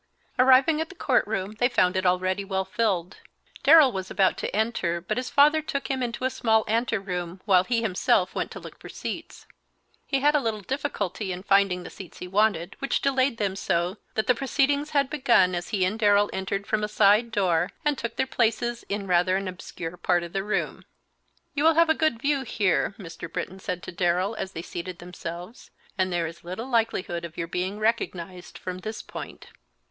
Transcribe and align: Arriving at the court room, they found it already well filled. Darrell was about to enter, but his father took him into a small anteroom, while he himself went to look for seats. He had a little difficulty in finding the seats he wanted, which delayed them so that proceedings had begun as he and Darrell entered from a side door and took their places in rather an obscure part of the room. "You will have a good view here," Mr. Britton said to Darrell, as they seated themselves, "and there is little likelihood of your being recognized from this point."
Arriving 0.39 0.81
at 0.81 0.89
the 0.89 0.95
court 0.95 1.23
room, 1.27 1.51
they 1.59 1.69
found 1.69 1.95
it 1.95 2.07
already 2.07 2.43
well 2.43 2.65
filled. 2.65 3.17
Darrell 3.61 3.91
was 3.91 4.09
about 4.09 4.35
to 4.39 4.49
enter, 4.55 4.99
but 4.99 5.15
his 5.15 5.29
father 5.29 5.61
took 5.61 5.91
him 5.91 6.01
into 6.01 6.23
a 6.25 6.31
small 6.31 6.63
anteroom, 6.67 7.39
while 7.45 7.63
he 7.63 7.83
himself 7.83 8.33
went 8.33 8.49
to 8.49 8.59
look 8.59 8.79
for 8.79 8.89
seats. 8.89 9.45
He 10.07 10.19
had 10.21 10.33
a 10.33 10.39
little 10.39 10.61
difficulty 10.61 11.31
in 11.31 11.43
finding 11.43 11.83
the 11.83 11.91
seats 11.91 12.17
he 12.17 12.27
wanted, 12.27 12.75
which 12.79 13.01
delayed 13.03 13.37
them 13.37 13.55
so 13.55 13.97
that 14.15 14.25
proceedings 14.35 14.89
had 14.89 15.07
begun 15.07 15.53
as 15.53 15.69
he 15.69 15.85
and 15.85 15.99
Darrell 15.99 16.31
entered 16.33 16.65
from 16.65 16.83
a 16.83 16.87
side 16.87 17.29
door 17.31 17.69
and 17.85 17.95
took 17.95 18.15
their 18.15 18.25
places 18.25 18.83
in 18.89 19.05
rather 19.05 19.37
an 19.37 19.47
obscure 19.47 19.97
part 19.97 20.23
of 20.23 20.33
the 20.33 20.43
room. 20.43 20.83
"You 21.53 21.63
will 21.63 21.75
have 21.75 21.91
a 21.91 21.93
good 21.93 22.19
view 22.19 22.41
here," 22.41 22.95
Mr. 22.97 23.31
Britton 23.31 23.59
said 23.59 23.83
to 23.83 23.91
Darrell, 23.91 24.33
as 24.33 24.53
they 24.53 24.63
seated 24.63 24.97
themselves, 24.97 25.69
"and 25.95 26.11
there 26.11 26.25
is 26.25 26.43
little 26.43 26.67
likelihood 26.67 27.23
of 27.23 27.37
your 27.37 27.47
being 27.47 27.77
recognized 27.77 28.57
from 28.57 28.79
this 28.79 29.03
point." 29.03 29.49